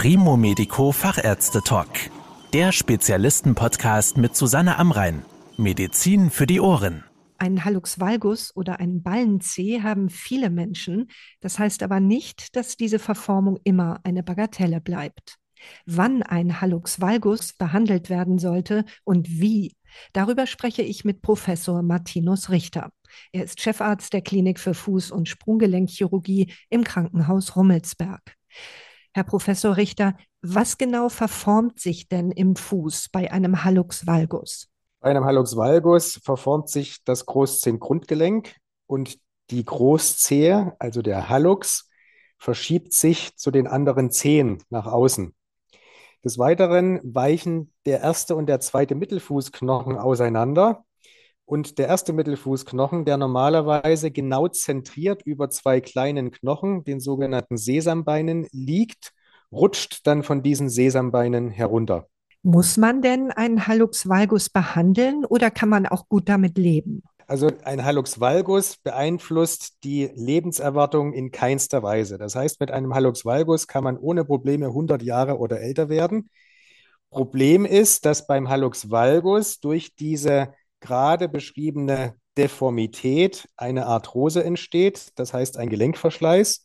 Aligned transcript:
Primo 0.00 0.36
Medico 0.36 0.92
Fachärzte 0.92 1.60
Talk. 1.60 1.88
Der 2.52 2.70
Spezialisten-Podcast 2.70 4.16
mit 4.16 4.36
Susanne 4.36 4.78
Amrein. 4.78 5.24
Medizin 5.56 6.30
für 6.30 6.46
die 6.46 6.60
Ohren. 6.60 7.02
Einen 7.36 7.64
Hallux 7.64 7.98
valgus 7.98 8.54
oder 8.54 8.78
einen 8.78 9.02
Ballenzeh 9.02 9.82
haben 9.82 10.08
viele 10.08 10.50
Menschen. 10.50 11.08
Das 11.40 11.58
heißt 11.58 11.82
aber 11.82 11.98
nicht, 11.98 12.54
dass 12.54 12.76
diese 12.76 13.00
Verformung 13.00 13.58
immer 13.64 13.98
eine 14.04 14.22
Bagatelle 14.22 14.80
bleibt. 14.80 15.34
Wann 15.84 16.22
ein 16.22 16.60
Hallux 16.60 17.00
valgus 17.00 17.54
behandelt 17.54 18.08
werden 18.08 18.38
sollte 18.38 18.84
und 19.02 19.28
wie, 19.28 19.74
darüber 20.12 20.46
spreche 20.46 20.82
ich 20.82 21.04
mit 21.04 21.22
Professor 21.22 21.82
Martinus 21.82 22.50
Richter. 22.50 22.92
Er 23.32 23.42
ist 23.42 23.60
Chefarzt 23.60 24.12
der 24.12 24.22
Klinik 24.22 24.60
für 24.60 24.74
Fuß- 24.74 25.10
und 25.10 25.28
Sprunggelenkchirurgie 25.28 26.52
im 26.70 26.84
Krankenhaus 26.84 27.56
Rummelsberg. 27.56 28.36
Herr 29.18 29.24
Professor 29.24 29.76
Richter, 29.76 30.16
was 30.42 30.78
genau 30.78 31.08
verformt 31.08 31.80
sich 31.80 32.06
denn 32.06 32.30
im 32.30 32.54
Fuß 32.54 33.08
bei 33.10 33.32
einem 33.32 33.64
Hallux 33.64 34.06
valgus? 34.06 34.70
Bei 35.00 35.10
einem 35.10 35.24
Hallux 35.24 35.56
valgus 35.56 36.20
verformt 36.22 36.68
sich 36.68 37.02
das 37.04 37.26
Großzehengrundgelenk 37.26 38.54
und 38.86 39.18
die 39.50 39.64
Großzehe, 39.64 40.76
also 40.78 41.02
der 41.02 41.28
Hallux, 41.28 41.90
verschiebt 42.38 42.92
sich 42.92 43.36
zu 43.36 43.50
den 43.50 43.66
anderen 43.66 44.12
Zehen 44.12 44.62
nach 44.70 44.86
außen. 44.86 45.34
Des 46.24 46.38
Weiteren 46.38 47.00
weichen 47.02 47.72
der 47.86 48.00
erste 48.02 48.36
und 48.36 48.46
der 48.46 48.60
zweite 48.60 48.94
Mittelfußknochen 48.94 49.98
auseinander. 49.98 50.84
Und 51.44 51.78
der 51.78 51.88
erste 51.88 52.12
Mittelfußknochen, 52.12 53.06
der 53.06 53.16
normalerweise 53.16 54.10
genau 54.10 54.48
zentriert 54.48 55.22
über 55.22 55.48
zwei 55.48 55.80
kleinen 55.80 56.30
Knochen, 56.30 56.84
den 56.84 57.00
sogenannten 57.00 57.56
Sesambeinen, 57.56 58.46
liegt, 58.52 59.14
rutscht 59.52 60.06
dann 60.06 60.22
von 60.22 60.42
diesen 60.42 60.68
Sesambeinen 60.68 61.50
herunter. 61.50 62.08
Muss 62.42 62.76
man 62.76 63.02
denn 63.02 63.30
einen 63.30 63.66
Hallux 63.66 64.08
valgus 64.08 64.48
behandeln 64.48 65.24
oder 65.24 65.50
kann 65.50 65.68
man 65.68 65.86
auch 65.86 66.08
gut 66.08 66.28
damit 66.28 66.56
leben? 66.56 67.02
Also 67.26 67.50
ein 67.64 67.84
Hallux 67.84 68.20
valgus 68.20 68.78
beeinflusst 68.78 69.84
die 69.84 70.10
Lebenserwartung 70.14 71.12
in 71.12 71.30
keinster 71.30 71.82
Weise. 71.82 72.16
Das 72.16 72.34
heißt, 72.34 72.58
mit 72.58 72.70
einem 72.70 72.94
Hallux 72.94 73.24
valgus 73.26 73.66
kann 73.66 73.84
man 73.84 73.98
ohne 73.98 74.24
Probleme 74.24 74.66
100 74.66 75.02
Jahre 75.02 75.38
oder 75.38 75.60
älter 75.60 75.90
werden. 75.90 76.30
Problem 77.10 77.66
ist, 77.66 78.06
dass 78.06 78.26
beim 78.26 78.48
Hallux 78.48 78.90
valgus 78.90 79.60
durch 79.60 79.94
diese 79.94 80.54
gerade 80.80 81.28
beschriebene 81.28 82.14
Deformität 82.38 83.48
eine 83.56 83.86
Arthrose 83.86 84.44
entsteht, 84.44 85.10
das 85.16 85.34
heißt 85.34 85.58
ein 85.58 85.68
Gelenkverschleiß, 85.68 86.64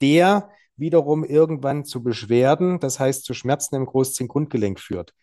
der 0.00 0.48
wiederum 0.76 1.24
irgendwann 1.24 1.84
zu 1.84 2.02
Beschwerden, 2.02 2.80
das 2.80 2.98
heißt 3.00 3.24
zu 3.24 3.34
Schmerzen 3.34 3.76
im 3.76 3.86
Großzehengrundgelenk 3.86 4.80
führt. 4.80 5.14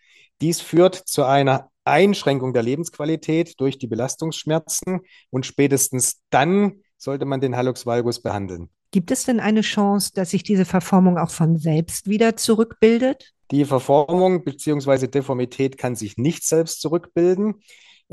Dies 0.41 0.61
führt 0.61 0.95
zu 0.95 1.23
einer 1.23 1.69
Einschränkung 1.83 2.53
der 2.53 2.63
Lebensqualität 2.63 3.59
durch 3.59 3.77
die 3.77 3.88
Belastungsschmerzen 3.88 5.02
und 5.29 5.45
spätestens 5.45 6.22
dann 6.29 6.81
sollte 6.97 7.25
man 7.25 7.41
den 7.41 7.55
Hallux 7.55 7.85
valgus 7.85 8.22
behandeln. 8.22 8.69
Gibt 8.91 9.09
es 9.11 9.23
denn 9.23 9.39
eine 9.39 9.61
Chance, 9.61 10.11
dass 10.13 10.31
sich 10.31 10.44
diese 10.44 10.66
Verformung 10.66 11.17
auch 11.17 11.31
von 11.31 11.57
selbst 11.57 12.07
wieder 12.07 12.35
zurückbildet? 12.35 13.33
Die 13.49 13.66
Verformung 13.66 14.44
bzw. 14.44 15.07
Deformität 15.07 15.77
kann 15.77 15.95
sich 15.95 16.17
nicht 16.17 16.44
selbst 16.44 16.81
zurückbilden. 16.81 17.61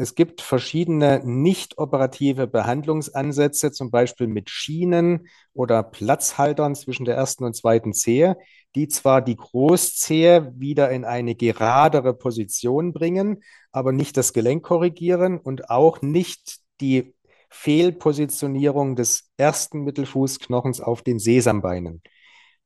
Es 0.01 0.15
gibt 0.15 0.43
verschiedene 0.43 1.23
nicht 1.25 1.77
operative 1.77 2.47
Behandlungsansätze, 2.47 3.73
zum 3.73 3.91
Beispiel 3.91 4.29
mit 4.29 4.49
Schienen 4.49 5.27
oder 5.55 5.83
Platzhaltern 5.83 6.77
zwischen 6.77 7.05
der 7.05 7.17
ersten 7.17 7.43
und 7.43 7.57
zweiten 7.57 7.93
Zehe, 7.93 8.37
die 8.77 8.87
zwar 8.87 9.23
die 9.23 9.35
Großzehe 9.35 10.53
wieder 10.57 10.91
in 10.93 11.05
eine 11.05 11.35
geradere 11.35 12.15
Position 12.15 12.93
bringen, 12.93 13.43
aber 13.73 13.91
nicht 13.91 14.17
das 14.17 14.33
Gelenk 14.33 14.63
korrigieren 14.63 15.37
und 15.37 15.69
auch 15.69 16.01
nicht 16.01 16.61
die 16.81 17.17
Fehlpositionierung 17.51 18.95
des 18.95 19.33
ersten 19.37 19.81
Mittelfußknochens 19.81 20.81
auf 20.81 21.03
den 21.03 21.19
Sesambeinen. 21.19 22.03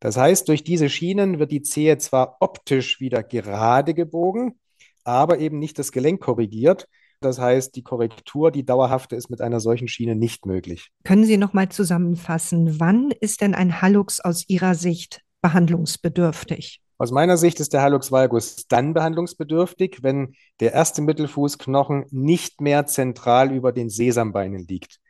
Das 0.00 0.19
heißt, 0.19 0.50
durch 0.50 0.65
diese 0.65 0.91
Schienen 0.91 1.38
wird 1.38 1.50
die 1.50 1.62
Zehe 1.62 1.97
zwar 1.97 2.37
optisch 2.41 3.00
wieder 3.00 3.22
gerade 3.22 3.94
gebogen, 3.94 4.60
aber 5.03 5.38
eben 5.38 5.59
nicht 5.59 5.78
das 5.78 5.92
Gelenk 5.92 6.21
korrigiert. 6.21 6.88
Das 7.25 7.38
heißt, 7.38 7.75
die 7.77 7.83
Korrektur, 7.83 8.50
die 8.50 8.65
dauerhafte, 8.65 9.16
ist 9.16 9.31
mit 9.31 9.41
einer 9.41 9.60
solchen 9.60 9.88
Schiene 9.88 10.15
nicht 10.15 10.47
möglich. 10.47 10.91
Können 11.05 11.25
Sie 11.25 11.37
noch 11.37 11.53
mal 11.53 11.69
zusammenfassen, 11.69 12.78
wann 12.81 13.10
ist 13.21 13.41
denn 13.41 13.55
ein 13.55 13.81
Hallux 13.81 14.21
aus 14.21 14.44
Ihrer 14.49 14.75
Sicht 14.75 15.22
behandlungsbedürftig? 15.41 16.81
Aus 16.99 17.10
meiner 17.10 17.37
Sicht 17.37 17.59
ist 17.59 17.72
der 17.72 17.83
Hallux 17.83 18.12
valgus 18.12 18.66
dann 18.69 18.94
behandlungsbedürftig, 18.94 20.03
wenn 20.03 20.34
der 20.60 20.72
erste 20.72 21.03
Mittelfußknochen 21.03 22.05
nicht 22.10 22.60
mehr 22.60 22.87
zentral 22.87 23.50
über 23.53 23.72
den 23.72 23.91
Sesambeinen 23.91 24.66
liegt, 24.69 25.00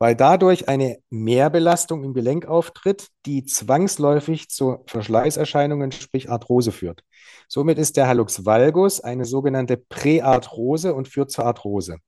weil 0.00 0.16
dadurch 0.16 0.66
eine 0.66 0.98
Mehrbelastung 1.10 2.02
im 2.04 2.14
Gelenk 2.14 2.46
auftritt, 2.46 3.08
die 3.26 3.44
zwangsläufig 3.44 4.48
zu 4.48 4.78
Verschleißerscheinungen, 4.86 5.92
sprich 5.92 6.30
Arthrose 6.30 6.72
führt. 6.72 7.04
Somit 7.48 7.78
ist 7.78 7.98
der 7.98 8.08
Hallux 8.08 8.46
valgus 8.46 9.00
eine 9.00 9.26
sogenannte 9.26 9.76
Präarthrose 9.76 10.94
und 10.94 11.06
führt 11.06 11.30
zur 11.30 11.44
Arthrose. 11.44 11.98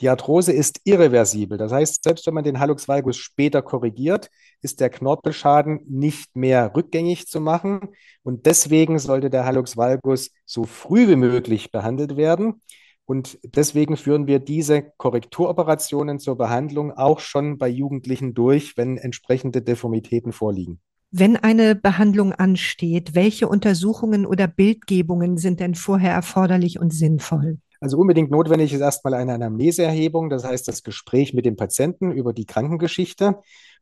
Die 0.00 0.08
Arthrose 0.08 0.52
ist 0.52 0.80
irreversibel. 0.84 1.58
Das 1.58 1.70
heißt, 1.70 2.02
selbst 2.02 2.26
wenn 2.26 2.34
man 2.34 2.42
den 2.42 2.58
Hallux 2.58 2.88
valgus 2.88 3.16
später 3.16 3.62
korrigiert, 3.62 4.30
ist 4.60 4.80
der 4.80 4.90
Knorpelschaden 4.90 5.80
nicht 5.88 6.34
mehr 6.34 6.74
rückgängig 6.74 7.28
zu 7.28 7.40
machen. 7.40 7.90
Und 8.24 8.46
deswegen 8.46 8.98
sollte 8.98 9.30
der 9.30 9.44
Hallux 9.44 9.76
valgus 9.76 10.30
so 10.44 10.64
früh 10.64 11.06
wie 11.06 11.16
möglich 11.16 11.70
behandelt 11.70 12.16
werden. 12.16 12.62
Und 13.08 13.38
deswegen 13.42 13.96
führen 13.96 14.26
wir 14.26 14.38
diese 14.38 14.82
Korrekturoperationen 14.98 16.18
zur 16.18 16.36
Behandlung 16.36 16.92
auch 16.92 17.20
schon 17.20 17.56
bei 17.56 17.66
Jugendlichen 17.66 18.34
durch, 18.34 18.76
wenn 18.76 18.98
entsprechende 18.98 19.62
Deformitäten 19.62 20.30
vorliegen. 20.30 20.78
Wenn 21.10 21.38
eine 21.38 21.74
Behandlung 21.74 22.34
ansteht, 22.34 23.14
welche 23.14 23.48
Untersuchungen 23.48 24.26
oder 24.26 24.46
Bildgebungen 24.46 25.38
sind 25.38 25.58
denn 25.60 25.74
vorher 25.74 26.12
erforderlich 26.12 26.80
und 26.80 26.92
sinnvoll? 26.92 27.56
Also 27.80 27.96
unbedingt 27.96 28.30
notwendig 28.30 28.74
ist 28.74 28.80
erstmal 28.80 29.14
eine 29.14 29.32
Anamneseerhebung, 29.32 30.28
das 30.28 30.44
heißt 30.44 30.68
das 30.68 30.82
Gespräch 30.82 31.32
mit 31.32 31.46
dem 31.46 31.56
Patienten 31.56 32.12
über 32.12 32.34
die 32.34 32.44
Krankengeschichte. 32.44 33.36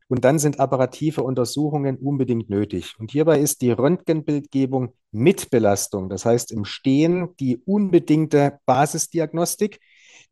Und 0.09 0.23
dann 0.23 0.39
sind 0.39 0.59
apparative 0.59 1.21
Untersuchungen 1.21 1.97
unbedingt 1.97 2.49
nötig. 2.49 2.95
Und 2.97 3.11
hierbei 3.11 3.39
ist 3.39 3.61
die 3.61 3.71
Röntgenbildgebung 3.71 4.93
mit 5.11 5.49
Belastung, 5.49 6.09
das 6.09 6.25
heißt 6.25 6.51
im 6.51 6.63
Stehen 6.65 7.35
die 7.39 7.57
unbedingte 7.57 8.59
Basisdiagnostik, 8.65 9.79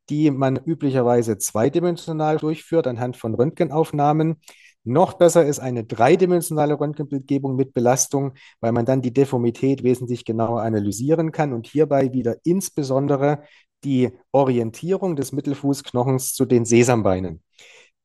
die 0.09 0.31
man 0.31 0.58
üblicherweise 0.58 1.38
zweidimensional 1.38 2.38
durchführt 2.38 2.88
anhand 2.88 3.18
von 3.18 3.34
Röntgenaufnahmen. 3.36 4.38
Noch 4.84 5.13
besser 5.13 5.46
ist 5.46 5.59
eine 5.59 5.84
dreidimensionale 5.84 6.80
Röntgenbildgebung 6.80 7.56
mit 7.56 7.74
Belastung, 7.74 8.34
weil 8.62 8.72
man 8.72 8.86
dann 8.86 9.02
die 9.02 9.12
Deformität 9.13 9.84
wesentlich 9.84 10.25
genauer 10.25 10.62
analysieren 10.62 11.31
kann 11.31 11.53
und 11.53 11.68
hierbei 11.68 12.13
wieder 12.13 12.38
insbesondere 12.44 13.42
die 13.84 14.12
Orientierung 14.31 15.16
des 15.16 15.31
Mittelfußknochens 15.31 16.34
zu 16.34 16.46
den 16.46 16.66
Sesambeinen. 16.66 17.42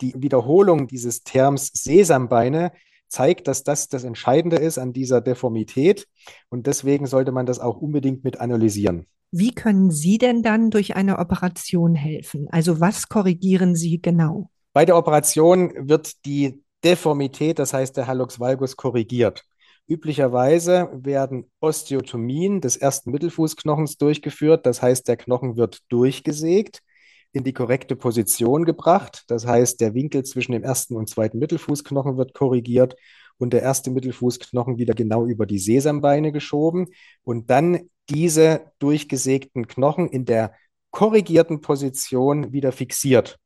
Die 0.01 0.15
Wiederholung 0.17 0.87
dieses 0.87 1.23
Terms 1.25 1.71
Sesambeine 1.73 2.73
zeigt, 3.09 3.49
dass 3.49 3.65
das 3.65 3.89
das 3.89 4.05
Entscheidende 4.05 4.57
ist 4.57 4.79
an 4.79 4.93
dieser 4.93 5.21
Deformität 5.21 6.07
und 6.49 6.67
deswegen 6.67 7.07
sollte 7.07 7.33
man 7.33 7.47
das 7.47 7.59
auch 7.59 7.77
unbedingt 7.77 8.25
mit 8.25 8.41
analysieren. 8.41 9.07
Wie 9.33 9.55
können 9.55 9.91
Sie 9.91 10.19
denn 10.19 10.43
dann 10.43 10.71
durch 10.71 10.97
eine 10.97 11.19
Operation 11.19 11.95
helfen? 11.95 12.49
Also 12.51 12.81
was 12.81 13.09
korrigieren 13.09 13.77
Sie 13.77 14.01
genau? 14.01 14.51
Bei 14.73 14.85
der 14.85 14.97
Operation 14.97 15.73
wird 15.89 16.25
die 16.25 16.63
Deformität, 16.83 17.59
das 17.59 17.73
heißt 17.73 17.97
der 17.97 18.07
Hallux 18.07 18.41
valgus, 18.41 18.77
korrigiert. 18.77 19.45
Üblicherweise 19.87 20.89
werden 20.93 21.51
Osteotomien 21.61 22.61
des 22.61 22.77
ersten 22.77 23.11
Mittelfußknochens 23.11 23.99
durchgeführt, 23.99 24.65
das 24.65 24.83
heißt 24.83 25.09
der 25.09 25.17
Knochen 25.17 25.57
wird 25.57 25.81
durchgesägt, 25.89 26.83
in 27.33 27.45
die 27.45 27.53
korrekte 27.53 27.97
Position 27.97 28.65
gebracht, 28.65 29.25
das 29.29 29.47
heißt 29.47 29.81
der 29.81 29.95
Winkel 29.95 30.25
zwischen 30.25 30.53
dem 30.53 30.65
ersten 30.65 30.97
und 30.97 31.09
zweiten 31.09 31.39
Mittelfußknochen 31.39 32.17
wird 32.17 32.35
korrigiert 32.35 32.97
und 33.39 33.53
der 33.53 33.63
erste 33.63 33.91
Mittelfußknochen 33.91 34.79
wieder 34.79 34.95
genau 34.95 35.27
über 35.27 35.47
die 35.47 35.59
Sesambeine 35.59 36.33
geschoben 36.33 36.89
und 37.23 37.51
dann 37.51 37.89
diese 38.09 38.73
durchgesägten 38.81 39.67
Knochen 39.69 40.09
in 40.09 40.25
der 40.25 40.55
korrigierten 40.91 41.61
Position 41.61 42.53
wieder 42.53 42.73
fixiert. 42.73 43.39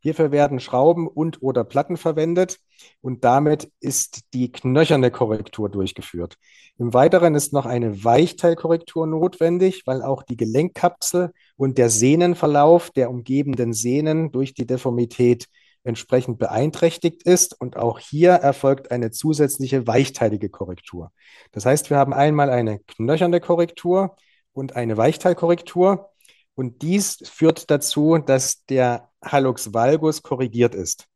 Hierfür 0.00 0.32
werden 0.32 0.60
Schrauben 0.60 1.06
und 1.06 1.42
oder 1.42 1.64
Platten 1.64 1.96
verwendet 1.96 2.58
und 3.00 3.24
damit 3.24 3.70
ist 3.80 4.20
die 4.34 4.50
knöcherne 4.50 5.10
Korrektur 5.10 5.68
durchgeführt. 5.68 6.36
Im 6.78 6.94
Weiteren 6.94 7.34
ist 7.34 7.52
noch 7.52 7.66
eine 7.66 8.04
Weichteilkorrektur 8.04 9.06
notwendig, 9.06 9.82
weil 9.86 10.02
auch 10.02 10.22
die 10.22 10.36
Gelenkkapsel 10.36 11.32
und 11.56 11.78
der 11.78 11.90
Sehnenverlauf 11.90 12.90
der 12.90 13.10
umgebenden 13.10 13.72
Sehnen 13.72 14.32
durch 14.32 14.54
die 14.54 14.66
Deformität 14.66 15.46
entsprechend 15.84 16.38
beeinträchtigt 16.38 17.24
ist. 17.24 17.60
Und 17.60 17.76
auch 17.76 17.98
hier 17.98 18.32
erfolgt 18.32 18.90
eine 18.90 19.10
zusätzliche 19.10 19.86
weichteilige 19.86 20.48
Korrektur. 20.48 21.12
Das 21.52 21.66
heißt, 21.66 21.90
wir 21.90 21.96
haben 21.96 22.12
einmal 22.12 22.50
eine 22.50 22.78
knöcherne 22.80 23.40
Korrektur 23.40 24.16
und 24.52 24.76
eine 24.76 24.96
Weichteilkorrektur. 24.96 26.10
Und 26.54 26.82
dies 26.82 27.18
führt 27.24 27.70
dazu, 27.70 28.18
dass 28.18 28.64
der 28.66 29.10
Hallux 29.22 29.72
valgus 29.72 30.22
korrigiert 30.22 30.74
ist. 30.74 31.06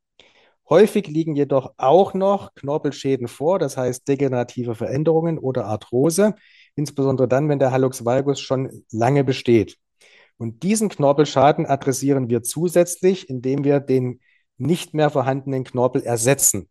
Häufig 0.69 1.07
liegen 1.07 1.37
jedoch 1.37 1.75
auch 1.77 2.13
noch 2.13 2.55
Knorpelschäden 2.55 3.29
vor, 3.29 3.59
das 3.59 3.77
heißt 3.77 4.09
degenerative 4.09 4.75
Veränderungen 4.75 5.39
oder 5.39 5.67
Arthrose, 5.67 6.35
insbesondere 6.75 7.29
dann, 7.29 7.49
wenn 7.49 7.61
der 7.61 7.71
Hallux 7.71 8.05
valgus 8.05 8.41
schon 8.41 8.85
lange 8.91 9.23
besteht. 9.23 9.79
Und 10.39 10.65
diesen 10.65 10.89
Knorpelschaden 10.89 11.67
adressieren 11.67 12.29
wir 12.29 12.43
zusätzlich, 12.43 13.31
indem 13.31 13.65
wir 13.65 13.81
den 13.81 14.21
nicht 14.59 14.93
mehr 14.93 15.11
vorhandenen 15.11 15.65
Knorpel 15.65 16.03
ersetzen. 16.03 16.69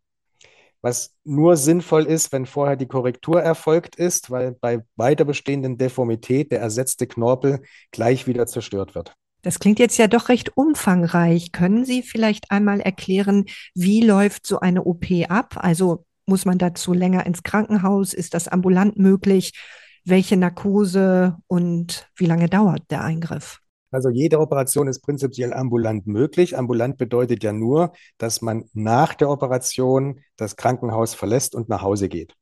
Was 0.81 1.15
nur 1.23 1.57
sinnvoll 1.57 2.05
ist, 2.05 2.31
wenn 2.31 2.45
vorher 2.45 2.75
die 2.75 2.87
Korrektur 2.87 3.41
erfolgt 3.41 3.95
ist, 3.95 4.29
weil 4.29 4.51
bei 4.51 4.83
weiter 4.95 5.25
bestehenden 5.25 5.77
Deformität 5.77 6.51
der 6.51 6.59
ersetzte 6.59 7.07
Knorpel 7.07 7.61
gleich 7.91 8.27
wieder 8.27 8.45
zerstört 8.45 8.93
wird. 8.93 9.15
Das 9.45 9.59
klingt 9.59 9.77
jetzt 9.77 9.97
ja 9.97 10.07
doch 10.07 10.29
recht 10.29 10.57
umfangreich. 10.57 11.51
Können 11.51 11.85
Sie 11.85 12.01
vielleicht 12.01 12.49
einmal 12.49 12.79
erklären, 12.79 13.45
wie 13.75 14.01
läuft 14.01 14.47
so 14.47 14.59
eine 14.59 14.85
OP 14.85 15.05
ab? 15.29 15.57
Also 15.59 16.03
muss 16.25 16.45
man 16.45 16.57
dazu 16.57 16.93
länger 16.93 17.27
ins 17.27 17.43
Krankenhaus? 17.43 18.15
Ist 18.15 18.33
das 18.33 18.47
ambulant 18.47 18.97
möglich? 18.97 19.53
Welche 20.03 20.35
Narkose 20.35 21.37
und 21.45 22.09
wie 22.15 22.25
lange 22.25 22.49
dauert 22.49 22.89
der 22.89 23.03
Eingriff? 23.03 23.59
Also 23.91 24.09
jede 24.09 24.39
Operation 24.39 24.87
ist 24.87 25.01
prinzipiell 25.01 25.53
ambulant 25.53 26.07
möglich. 26.07 26.57
Ambulant 26.57 26.97
bedeutet 26.97 27.43
ja 27.43 27.53
nur, 27.53 27.93
dass 28.17 28.41
man 28.41 28.65
nach 28.73 29.13
der 29.13 29.29
Operation 29.29 30.21
das 30.37 30.55
Krankenhaus 30.55 31.13
verlässt 31.13 31.53
und 31.53 31.69
nach 31.69 31.83
Hause 31.83 32.09
geht. 32.09 32.33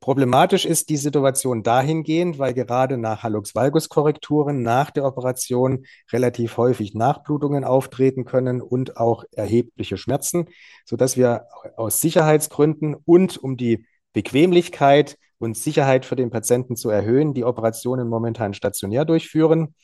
Problematisch 0.00 0.64
ist 0.64 0.88
die 0.88 0.96
Situation 0.96 1.62
dahingehend, 1.62 2.38
weil 2.38 2.54
gerade 2.54 2.96
nach 2.96 3.22
Hallux-Valgus-Korrekturen 3.22 4.62
nach 4.62 4.90
der 4.90 5.04
Operation 5.04 5.84
relativ 6.10 6.56
häufig 6.56 6.94
Nachblutungen 6.94 7.64
auftreten 7.64 8.24
können 8.24 8.62
und 8.62 8.96
auch 8.96 9.24
erhebliche 9.30 9.98
Schmerzen, 9.98 10.46
sodass 10.86 11.18
wir 11.18 11.44
aus 11.76 12.00
Sicherheitsgründen 12.00 12.94
und 12.94 13.36
um 13.36 13.58
die 13.58 13.84
Bequemlichkeit 14.14 15.18
und 15.38 15.58
Sicherheit 15.58 16.06
für 16.06 16.16
den 16.16 16.30
Patienten 16.30 16.76
zu 16.76 16.88
erhöhen, 16.88 17.34
die 17.34 17.44
Operationen 17.44 18.08
momentan 18.08 18.54
stationär 18.54 19.04
durchführen. 19.04 19.74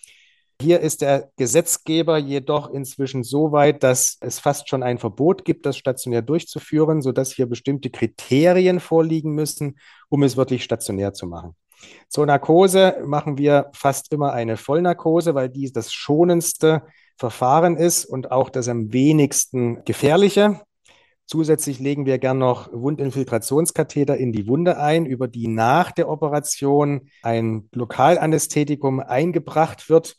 Hier 0.61 0.81
ist 0.81 1.03
der 1.03 1.31
Gesetzgeber 1.37 2.17
jedoch 2.17 2.71
inzwischen 2.71 3.25
so 3.25 3.53
weit, 3.53 3.83
dass 3.83 4.17
es 4.21 4.39
fast 4.39 4.71
schon 4.71 4.83
ein 4.83 4.99
Verbot 4.99 5.45
gibt, 5.45 5.67
das 5.67 5.77
stationär 5.77 6.23
durchzuführen, 6.23 7.03
sodass 7.03 7.31
hier 7.33 7.47
bestimmte 7.47 7.91
Kriterien 7.91 8.81
vorliegen 8.81 9.33
müssen, 9.35 9.79
um 10.09 10.23
es 10.23 10.37
wirklich 10.37 10.65
stationär 10.65 11.13
zu 11.13 11.27
machen. 11.27 11.55
Zur 12.09 12.25
Narkose 12.25 12.97
machen 13.05 13.37
wir 13.37 13.71
fast 13.75 14.13
immer 14.13 14.33
eine 14.33 14.57
Vollnarkose, 14.57 15.35
weil 15.35 15.51
dies 15.51 15.73
das 15.73 15.93
schonendste 15.93 16.83
Verfahren 17.19 17.77
ist 17.77 18.07
und 18.07 18.31
auch 18.31 18.49
das 18.49 18.69
am 18.69 18.95
wenigsten 18.95 19.85
gefährliche. 19.85 20.61
Zusätzlich 21.27 21.81
legen 21.81 22.07
wir 22.07 22.19
gern 22.19 22.39
noch 22.39 22.73
Wundinfiltrationskatheter 22.73 24.17
in 24.17 24.33
die 24.33 24.47
Wunde 24.47 24.79
ein, 24.79 25.07
über 25.07 25.29
die 25.29 25.49
nach 25.49 25.91
der 25.91 26.09
Operation 26.09 27.11
ein 27.23 27.69
Lokalanästhetikum 27.73 29.01
eingebracht 29.01 29.91
wird, 29.91 30.17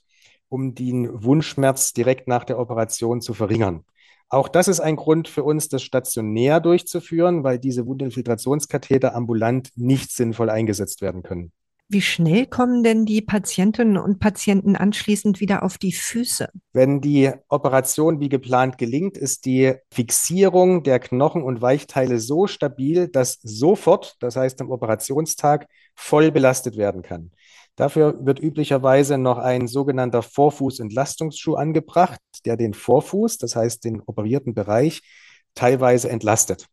um 0.50 0.76
den 0.76 1.24
Wundschmerz 1.24 1.94
direkt 1.94 2.28
nach 2.28 2.44
der 2.44 2.60
Operation 2.60 3.22
zu 3.22 3.34
verringern. 3.34 3.84
Auch 4.30 4.50
das 4.50 4.68
ist 4.68 4.82
ein 4.82 4.98
Grund 4.98 5.30
für 5.30 5.44
uns, 5.44 5.70
das 5.70 5.84
stationär 5.84 6.60
durchzuführen, 6.60 7.44
weil 7.44 7.60
diese 7.60 7.86
Wundinfiltrationskatheter 7.86 9.16
ambulant 9.16 9.70
nicht 9.76 10.12
sinnvoll 10.12 10.50
eingesetzt 10.50 11.02
werden 11.02 11.24
können. 11.24 11.54
Wie 11.90 12.02
schnell 12.02 12.46
kommen 12.46 12.84
denn 12.84 13.06
die 13.06 13.22
Patientinnen 13.22 13.98
und 13.98 14.20
Patienten 14.20 14.76
anschließend 14.76 15.40
wieder 15.40 15.64
auf 15.64 15.78
die 15.78 15.94
Füße? 15.94 16.50
Wenn 16.74 17.00
die 17.00 17.32
Operation 17.48 18.20
wie 18.20 18.28
geplant 18.28 18.78
gelingt, 18.78 19.16
ist 19.18 19.46
die 19.46 19.74
Fixierung 19.94 20.84
der 20.84 21.00
Knochen 21.00 21.44
und 21.44 21.62
Weichteile 21.62 22.20
so 22.20 22.46
stabil, 22.46 23.08
dass 23.08 23.40
sofort, 23.42 24.18
das 24.20 24.36
heißt 24.36 24.60
am 24.60 24.70
Operationstag, 24.70 25.70
voll 25.96 26.30
belastet 26.30 26.76
werden 26.76 27.04
kann. 27.04 27.32
Dafür 27.78 28.26
wird 28.26 28.40
üblicherweise 28.40 29.20
noch 29.20 29.38
ein 29.38 29.68
sogenannter 29.68 30.24
Vorfußentlastungsschuh 30.24 31.56
angebracht, 31.56 32.20
der 32.44 32.58
den 32.58 32.74
Vorfuß, 32.74 33.38
das 33.38 33.56
heißt 33.56 33.86
den 33.86 34.02
operierten 34.02 34.56
Bereich, 34.56 35.04
teilweise 35.54 36.10
entlastet. 36.10 36.66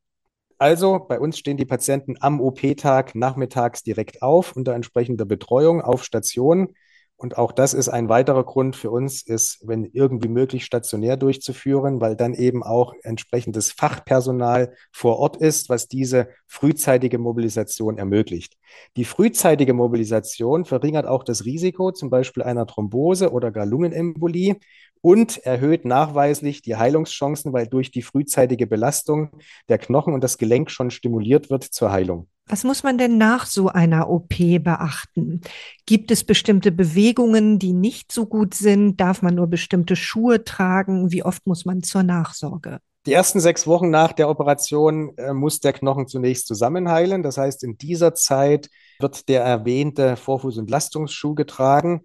Also 0.59 0.99
bei 0.99 1.21
uns 1.21 1.39
stehen 1.39 1.59
die 1.59 1.67
Patienten 1.67 2.17
am 2.21 2.41
OP-Tag 2.41 3.15
nachmittags 3.15 3.83
direkt 3.83 4.23
auf 4.23 4.57
unter 4.57 4.73
entsprechender 4.75 5.27
Betreuung 5.27 5.83
auf 5.83 6.05
Station 6.05 6.75
und 7.17 7.39
auch 7.39 7.53
das 7.53 7.75
ist 7.75 7.89
ein 7.89 8.09
weiterer 8.09 8.45
Grund 8.45 8.77
für 8.77 8.91
uns, 8.91 9.23
ist, 9.23 9.61
wenn 9.63 9.85
irgendwie 9.93 10.29
möglich, 10.29 10.65
stationär 10.65 11.17
durchzuführen, 11.17 12.01
weil 12.01 12.17
dann 12.17 12.35
eben 12.35 12.63
auch 12.63 12.93
entsprechendes 13.03 13.73
Fachpersonal 13.73 14.75
vor 14.93 15.19
Ort 15.19 15.37
ist, 15.37 15.69
was 15.69 15.87
diese 15.87 16.29
frühzeitige 16.47 17.19
Mobilisation 17.19 17.99
ermöglicht. 17.99 18.57
Die 18.97 19.05
frühzeitige 19.05 19.75
Mobilisation 19.75 20.65
verringert 20.65 21.07
auch 21.07 21.23
das 21.23 21.45
Risiko 21.45 21.93
zum 21.93 22.11
Beispiel 22.11 22.43
einer 22.43 22.67
Thrombose 22.67 23.31
oder 23.31 23.53
gar 23.53 23.67
Lungenembolie 23.67 24.57
und 25.05 25.37
erhöht 25.45 25.85
nachweislich 25.85 26.63
die 26.63 26.77
Heilungschancen, 26.77 27.53
weil 27.53 27.67
durch 27.67 27.91
die 27.91 28.01
frühzeitige 28.01 28.67
Belastung 28.67 29.29
der 29.69 29.77
Knochen 29.77 30.15
und 30.15 30.25
das 30.25 30.39
Gelenk 30.39 30.71
schon 30.71 30.91
stimuliert 30.91 31.51
wird 31.51 31.63
zur 31.63 31.93
Heilung. 31.93 32.27
Was 32.47 32.65
muss 32.65 32.83
man 32.83 32.97
denn 32.97 33.19
nach 33.19 33.45
so 33.45 33.69
einer 33.69 34.09
OP 34.09 34.35
beachten? 34.39 35.43
Gibt 35.85 36.11
es 36.11 36.25
bestimmte 36.25 36.73
Bewegungen, 36.73 37.59
die 37.59 37.75
nicht 37.75 38.13
so 38.13 38.25
gut 38.25 38.55
sind? 38.55 38.99
Darf 38.99 39.21
man 39.21 39.35
nur 39.35 39.47
bestimmte 39.47 39.95
Schuhe 39.95 40.43
tragen? 40.43 41.13
Wie 41.13 41.23
oft 41.23 41.47
muss 41.47 41.67
man 41.67 41.83
zur 41.83 42.03
Nachsorge? 42.03 42.79
Die 43.05 43.13
ersten 43.13 43.41
sechs 43.41 43.67
Wochen 43.67 43.91
nach 43.91 44.15
der 44.15 44.31
Operation 44.31 45.13
äh, 45.19 45.35
muss 45.35 45.61
der 45.61 45.75
Knochen 45.75 46.09
zunächst 46.09 46.47
zusammenheilen. 46.47 47.23
Das 47.23 47.37
heißt, 47.37 47.63
in 47.63 47.77
dieser 47.77 48.15
Zeit 48.15 48.71
wird 49.01 49.29
der 49.29 49.43
erwähnte 49.43 50.17
Vorfußentlastungsschuh 50.17 51.35
getragen. 51.35 52.05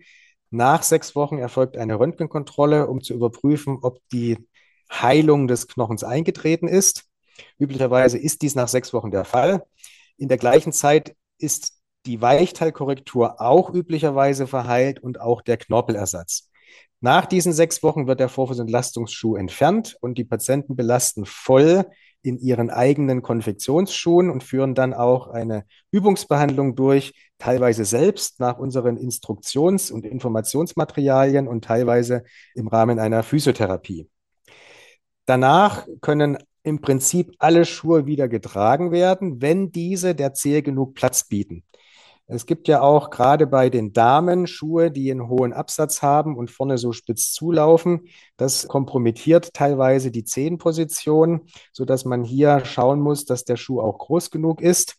Nach 0.51 0.84
sechs 0.84 1.16
Wochen 1.16 1.38
erfolgt 1.38 1.78
eine 1.78 2.00
Röntgenkontrolle, 2.00 2.88
um 2.88 3.01
zu 3.01 3.13
überprüfen, 3.13 3.80
ob 3.81 4.00
die 4.12 4.38
Heilung 4.92 5.48
des 5.48 5.68
Knochens 5.68 6.04
eingetreten 6.04 6.68
ist. 6.68 7.06
Üblicherweise 7.60 8.18
ist 8.18 8.42
dies 8.42 8.56
nach 8.56 8.68
sechs 8.68 8.94
Wochen 8.94 9.12
der 9.12 9.25
Fall. 9.25 9.63
In 10.18 10.28
der 10.28 10.38
gleichen 10.38 10.74
Zeit 10.74 11.16
ist 11.38 11.74
die 12.06 12.22
Weichteilkorrektur 12.22 13.40
auch 13.40 13.73
üblicherweise 13.73 14.47
verheilt 14.47 15.00
und 15.00 15.21
auch 15.21 15.42
der 15.42 15.57
Knorpelersatz. 15.57 16.50
Nach 17.02 17.26
diesen 17.26 17.54
sechs 17.54 17.81
Wochen 17.83 18.07
wird 18.07 18.19
der 18.19 18.30
Vorfußentlastungsschuh 18.30 19.35
entfernt 19.35 19.97
und 20.02 20.18
die 20.18 20.26
Patienten 20.26 20.76
belasten 20.76 21.26
voll 21.26 21.85
in 22.21 22.38
ihren 22.38 22.69
eigenen 22.69 23.21
Konfektionsschuhen 23.21 24.30
und 24.30 24.44
führen 24.44 24.76
dann 24.76 24.94
auch 24.94 25.28
eine 25.28 25.66
Übungsbehandlung 25.92 26.76
durch, 26.76 27.14
teilweise 27.38 27.85
selbst 27.85 28.40
nach 28.40 28.57
unseren 28.59 28.97
Instruktions- 28.97 29.92
und 29.92 30.06
Informationsmaterialien 30.06 31.47
und 31.47 31.64
teilweise 31.64 32.23
im 32.56 32.68
Rahmen 32.68 32.99
einer 32.99 33.23
Physiotherapie. 33.23 34.09
Danach 35.26 35.88
können 36.02 36.38
im 36.64 36.81
Prinzip 36.81 37.35
alle 37.40 37.66
Schuhe 37.66 38.06
wieder 38.06 38.28
getragen 38.28 38.92
werden, 38.92 39.42
wenn 39.42 39.71
diese 39.71 40.16
der 40.16 40.33
Zehe 40.33 40.61
genug 40.61 40.95
Platz 40.95 41.23
bieten. 41.23 41.64
Es 42.31 42.45
gibt 42.45 42.68
ja 42.68 42.81
auch 42.81 43.09
gerade 43.09 43.48
bei 43.48 43.71
den 43.71 43.92
Damen 43.92 44.45
Schuhe, 44.45 44.92
die 44.92 45.09
einen 45.09 45.30
hohen 45.30 45.52
Absatz 45.52 46.04
haben 46.04 46.38
und 46.38 46.52
vorne 46.52 46.78
so 46.78 46.92
spitz 46.92 47.33
zulaufen. 47.33 48.07
Das 48.38 48.68
kompromittiert 48.68 49.52
teilweise 49.56 50.12
die 50.12 50.24
Zehenposition, 50.24 51.48
sodass 51.74 52.06
man 52.06 52.24
hier 52.24 52.64
schauen 52.66 53.02
muss, 53.02 53.26
dass 53.26 53.45
der 53.45 53.57
Schuh 53.57 53.81
auch 53.81 53.98
groß 53.98 54.30
genug 54.30 54.62
ist. 54.62 54.98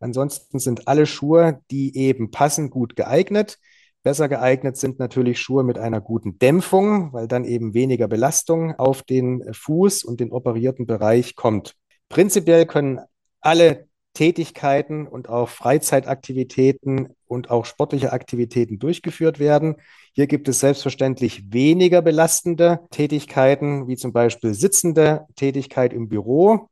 Ansonsten 0.00 0.58
sind 0.58 0.88
alle 0.88 1.06
Schuhe, 1.06 1.60
die 1.70 1.96
eben 1.96 2.32
passen, 2.32 2.68
gut 2.68 2.96
geeignet. 2.96 3.60
Besser 4.02 4.28
geeignet 4.28 4.76
sind 4.76 4.98
natürlich 4.98 5.38
Schuhe 5.40 5.62
mit 5.62 5.78
einer 5.78 6.00
guten 6.00 6.40
Dämpfung, 6.40 7.12
weil 7.12 7.28
dann 7.28 7.44
eben 7.44 7.74
weniger 7.74 8.08
Belastung 8.08 8.74
auf 8.74 9.04
den 9.04 9.44
Fuß 9.54 10.02
und 10.02 10.18
den 10.18 10.32
operierten 10.32 10.88
Bereich 10.88 11.36
kommt. 11.36 11.76
Prinzipiell 12.08 12.66
können 12.66 13.00
alle 13.40 13.86
Tätigkeiten 14.14 15.06
und 15.06 15.28
auch 15.28 15.48
Freizeitaktivitäten 15.48 17.14
und 17.26 17.50
auch 17.50 17.64
sportliche 17.64 18.12
Aktivitäten 18.12 18.78
durchgeführt 18.78 19.38
werden. 19.38 19.76
Hier 20.12 20.26
gibt 20.26 20.48
es 20.48 20.60
selbstverständlich 20.60 21.52
weniger 21.52 22.02
belastende 22.02 22.80
Tätigkeiten, 22.90 23.88
wie 23.88 23.96
zum 23.96 24.12
Beispiel 24.12 24.54
sitzende 24.54 25.26
Tätigkeit 25.36 25.92
im 25.92 26.08
Büro 26.08 26.68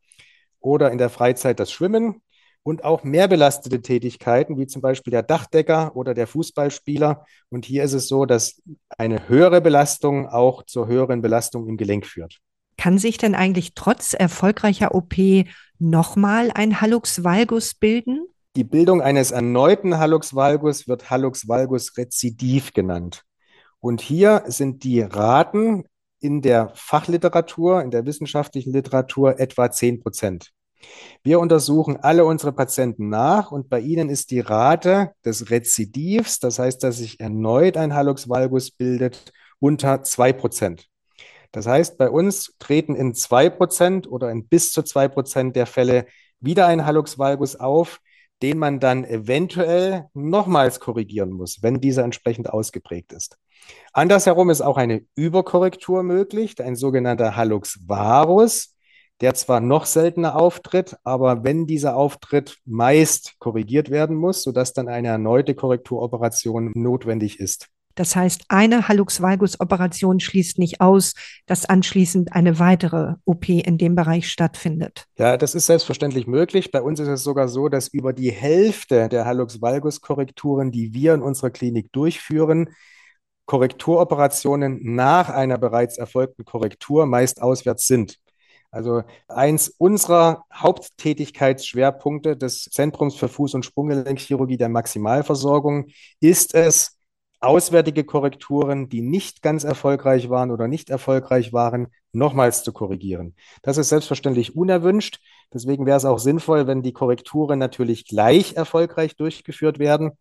oder 0.61 0.91
in 0.91 0.99
der 0.99 1.09
Freizeit 1.09 1.59
das 1.59 1.73
Schwimmen 1.73 2.21
und 2.63 2.85
auch 2.85 3.05
mehr 3.05 3.27
belastete 3.27 3.81
Tätigkeiten, 3.81 4.59
wie 4.59 4.67
zum 4.67 4.83
Beispiel 4.83 5.11
der 5.11 5.23
Dachdecker 5.23 5.97
oder 5.97 6.13
der 6.13 6.27
Fußballspieler. 6.27 7.25
Und 7.49 7.65
hier 7.65 7.85
ist 7.85 7.95
es 7.95 8.07
so, 8.07 8.27
dass 8.27 8.61
eine 8.99 9.29
höhere 9.29 9.61
Belastung 9.61 10.29
auch 10.29 10.63
zur 10.65 10.87
höheren 10.87 11.23
Belastung 11.23 11.67
im 11.69 11.77
Gelenk 11.79 12.07
führt. 12.07 12.39
Kann 12.81 12.97
sich 12.97 13.19
denn 13.19 13.35
eigentlich 13.35 13.75
trotz 13.75 14.15
erfolgreicher 14.15 14.95
OP 14.95 15.15
nochmal 15.79 16.51
ein 16.55 16.81
Hallux 16.81 17.23
valgus 17.23 17.75
bilden? 17.75 18.27
Die 18.57 18.65
Bildung 18.65 19.03
eines 19.03 19.33
erneuten 19.33 19.99
Hallux 19.99 20.35
valgus 20.35 20.89
wird 20.89 21.11
Hallux 21.11 21.47
valgus 21.47 21.99
rezidiv 21.99 22.73
genannt. 22.73 23.25
Und 23.81 24.01
hier 24.01 24.45
sind 24.47 24.83
die 24.83 25.03
Raten 25.03 25.85
in 26.21 26.41
der 26.41 26.73
Fachliteratur, 26.75 27.83
in 27.83 27.91
der 27.91 28.07
wissenschaftlichen 28.07 28.73
Literatur 28.73 29.39
etwa 29.39 29.71
10 29.71 30.01
Prozent. 30.01 30.49
Wir 31.23 31.39
untersuchen 31.39 31.99
alle 31.99 32.25
unsere 32.25 32.53
Patienten 32.53 33.11
nach 33.11 33.53
und 33.53 33.69
bei 33.69 33.81
ihnen 33.81 34.09
ist 34.09 34.31
die 34.31 34.41
Rate 34.41 35.11
des 35.23 35.51
Rezidivs, 35.51 36.39
das 36.39 36.59
heißt, 36.59 36.83
dass 36.83 36.97
sich 36.97 37.21
erneut 37.21 37.77
ein 37.77 37.93
Hallux 37.93 38.27
valgus 38.27 38.71
bildet, 38.71 39.35
unter 39.59 40.03
2 40.03 40.33
Prozent. 40.33 40.90
Das 41.53 41.67
heißt, 41.67 41.99
bei 41.99 42.09
uns 42.09 42.55
treten 42.59 42.95
in 42.95 43.15
zwei 43.15 43.51
Prozent 43.51 44.11
oder 44.11 44.31
in 44.31 44.47
bis 44.47 44.73
zu 44.73 44.83
zwei 44.83 45.09
Prozent 45.09 45.57
der 45.57 45.67
Fälle 45.67 46.07
wieder 46.41 46.67
ein 46.67 46.87
Hallux 46.87 47.19
valgus 47.19 47.57
auf, 47.57 48.01
den 48.43 48.59
man 48.59 48.81
dann 48.81 49.05
eventuell 49.05 50.07
nochmals 50.15 50.81
korrigieren 50.81 51.31
muss, 51.31 51.63
wenn 51.63 51.81
dieser 51.81 52.05
entsprechend 52.05 52.51
ausgeprägt 52.51 53.13
ist. 53.13 53.37
Andersherum 53.93 54.49
ist 54.51 54.63
auch 54.63 54.79
eine 54.79 55.05
Überkorrektur 55.15 56.03
möglich, 56.03 56.59
ein 56.61 56.77
sogenannter 56.77 57.37
Hallux 57.37 57.81
varus, 57.87 58.75
der 59.21 59.35
zwar 59.35 59.61
noch 59.61 59.85
seltener 59.85 60.37
auftritt, 60.37 60.97
aber 61.05 61.45
wenn 61.45 61.67
dieser 61.67 61.95
auftritt, 61.95 62.57
meist 62.65 63.35
korrigiert 63.39 63.91
werden 63.91 64.17
muss, 64.17 64.43
sodass 64.43 64.73
dann 64.73 64.89
eine 64.89 65.09
erneute 65.09 65.55
Korrekturoperation 65.55 66.73
notwendig 66.75 67.39
ist. 67.39 67.69
Das 67.95 68.17
heißt, 68.17 68.45
eine 68.49 68.89
Hallux 68.89 69.21
valgus 69.21 69.61
Operation 69.61 70.21
schließt 70.21 70.59
nicht 70.59 70.81
aus, 70.81 71.15
dass 71.47 71.67
anschließend 71.67 72.33
eine 72.33 72.59
weitere 72.59 73.15
OP 73.25 73.49
in 73.49 73.79
dem 73.79 73.95
Bereich 73.95 74.31
stattfindet. 74.31 75.07
Ja, 75.19 75.37
das 75.37 75.55
ist 75.55 75.67
selbstverständlich 75.67 76.27
möglich. 76.27 76.71
Bei 76.71 76.83
uns 76.83 77.01
ist 77.01 77.09
es 77.09 77.23
sogar 77.23 77.49
so, 77.49 77.69
dass 77.69 77.89
über 77.89 78.13
die 78.13 78.31
Hälfte 78.31 79.09
der 79.09 79.27
Hallux 79.27 79.61
valgus 79.61 80.01
Korrekturen, 80.01 80.71
die 80.71 80.95
wir 80.95 81.15
in 81.15 81.23
unserer 81.23 81.51
Klinik 81.51 81.93
durchführen, 81.93 82.71
Korrekturoperationen 83.47 84.79
nach 84.95 85.29
einer 85.29 85.59
bereits 85.59 85.99
erfolgten 85.99 86.45
Korrektur 86.45 87.07
meist 87.07 87.43
auswärts 87.43 87.87
sind. 87.87 88.19
Also 88.71 89.03
eins 89.27 89.69
unserer 89.69 90.45
Haupttätigkeitsschwerpunkte 90.55 92.37
des 92.37 92.65
Zentrums 92.67 93.17
für 93.17 93.27
Fuß- 93.27 93.57
und 93.57 93.65
Sprunggelenkchirurgie 93.65 94.57
der 94.57 94.69
Maximalversorgung 94.69 95.89
ist 96.21 96.55
es, 96.55 97.00
auswärtige 97.41 98.05
Korrekturen, 98.05 98.89
die 98.89 99.01
nicht 99.01 99.43
ganz 99.43 99.65
erfolgreich 99.65 100.29
waren 100.29 100.51
oder 100.51 100.69
nicht 100.69 100.91
erfolgreich 100.91 101.53
waren, 101.53 101.89
nochmals 102.13 102.63
zu 102.63 102.73
korrigieren. 102.73 103.35
Das 103.63 103.79
ist 103.79 103.89
selbstverständlich 103.89 104.57
unerwünscht. 104.57 105.21
Deswegen 105.53 105.87
wäre 105.87 105.97
es 105.97 106.05
auch 106.05 106.19
sinnvoll, 106.19 106.67
wenn 106.67 106.83
die 106.83 106.93
Korrekturen 106.93 107.59
natürlich 107.59 108.07
gleich 108.07 108.55
erfolgreich 108.55 109.17
durchgeführt 109.17 109.79
werden. 109.79 110.13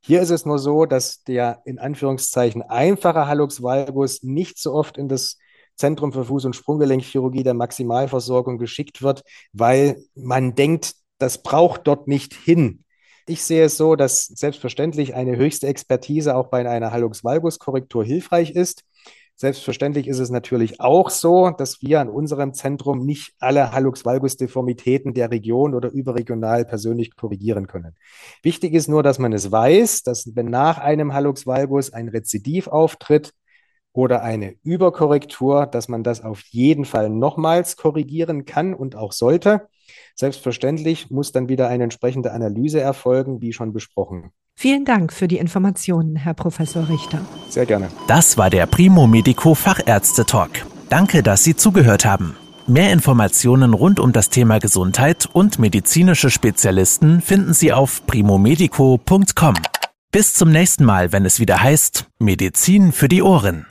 Hier 0.00 0.20
ist 0.20 0.30
es 0.30 0.44
nur 0.44 0.58
so, 0.58 0.84
dass 0.86 1.22
der 1.24 1.62
in 1.64 1.78
Anführungszeichen 1.78 2.62
einfache 2.62 3.26
Hallux 3.26 3.62
valgus 3.62 4.22
nicht 4.22 4.58
so 4.58 4.72
oft 4.72 4.98
in 4.98 5.08
das 5.08 5.38
Zentrum 5.76 6.12
für 6.12 6.22
Fuß- 6.22 6.46
und 6.46 6.56
Sprunggelenkchirurgie 6.56 7.42
der 7.42 7.54
Maximalversorgung 7.54 8.58
geschickt 8.58 9.02
wird, 9.02 9.22
weil 9.52 10.02
man 10.14 10.54
denkt, 10.54 10.94
das 11.18 11.42
braucht 11.42 11.86
dort 11.86 12.08
nicht 12.08 12.34
hin. 12.34 12.84
Ich 13.28 13.42
sehe 13.42 13.64
es 13.64 13.76
so, 13.76 13.96
dass 13.96 14.26
selbstverständlich 14.26 15.14
eine 15.14 15.36
höchste 15.36 15.66
Expertise 15.66 16.36
auch 16.36 16.46
bei 16.46 16.68
einer 16.68 16.92
Hallux-Valgus-Korrektur 16.92 18.04
hilfreich 18.04 18.52
ist. 18.52 18.84
Selbstverständlich 19.34 20.06
ist 20.06 20.20
es 20.20 20.30
natürlich 20.30 20.80
auch 20.80 21.10
so, 21.10 21.50
dass 21.50 21.82
wir 21.82 22.00
an 22.00 22.08
unserem 22.08 22.54
Zentrum 22.54 23.04
nicht 23.04 23.34
alle 23.40 23.72
Hallux-Valgus-Deformitäten 23.72 25.12
der 25.12 25.32
Region 25.32 25.74
oder 25.74 25.90
überregional 25.90 26.64
persönlich 26.64 27.16
korrigieren 27.16 27.66
können. 27.66 27.96
Wichtig 28.42 28.72
ist 28.72 28.88
nur, 28.88 29.02
dass 29.02 29.18
man 29.18 29.32
es 29.32 29.50
weiß, 29.50 30.04
dass 30.04 30.36
wenn 30.36 30.46
nach 30.46 30.78
einem 30.78 31.12
Hallux-Valgus 31.12 31.92
ein 31.92 32.08
Rezidiv 32.08 32.68
auftritt, 32.68 33.32
oder 33.96 34.22
eine 34.22 34.54
Überkorrektur, 34.62 35.66
dass 35.66 35.88
man 35.88 36.02
das 36.02 36.22
auf 36.22 36.42
jeden 36.50 36.84
Fall 36.84 37.08
nochmals 37.08 37.76
korrigieren 37.76 38.44
kann 38.44 38.74
und 38.74 38.94
auch 38.94 39.12
sollte. 39.12 39.68
Selbstverständlich 40.14 41.10
muss 41.10 41.32
dann 41.32 41.48
wieder 41.48 41.68
eine 41.68 41.84
entsprechende 41.84 42.32
Analyse 42.32 42.80
erfolgen, 42.80 43.40
wie 43.40 43.52
schon 43.52 43.72
besprochen. 43.72 44.30
Vielen 44.54 44.84
Dank 44.84 45.12
für 45.12 45.28
die 45.28 45.38
Informationen, 45.38 46.16
Herr 46.16 46.34
Professor 46.34 46.88
Richter. 46.88 47.20
Sehr 47.48 47.66
gerne. 47.66 47.88
Das 48.06 48.38
war 48.38 48.50
der 48.50 48.66
Primo 48.66 49.06
Medico 49.06 49.54
Fachärzte 49.54 50.24
Talk. 50.24 50.50
Danke, 50.88 51.22
dass 51.22 51.44
Sie 51.44 51.56
zugehört 51.56 52.04
haben. 52.04 52.36
Mehr 52.66 52.92
Informationen 52.92 53.74
rund 53.74 54.00
um 54.00 54.12
das 54.12 54.28
Thema 54.28 54.58
Gesundheit 54.58 55.28
und 55.32 55.58
medizinische 55.58 56.30
Spezialisten 56.30 57.20
finden 57.20 57.54
Sie 57.54 57.72
auf 57.72 58.06
primomedico.com. 58.06 59.54
Bis 60.10 60.34
zum 60.34 60.50
nächsten 60.50 60.84
Mal, 60.84 61.12
wenn 61.12 61.24
es 61.24 61.40
wieder 61.40 61.62
heißt 61.62 62.06
Medizin 62.18 62.92
für 62.92 63.08
die 63.08 63.22
Ohren. 63.22 63.66